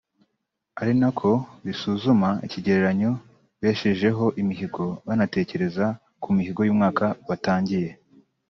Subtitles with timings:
[0.81, 1.31] ari nako
[1.65, 3.11] bisuzuma ikigereranyo
[3.61, 5.85] beshejeho imihigo banatekereza
[6.21, 7.89] ku mihigo y’umwaka batangiye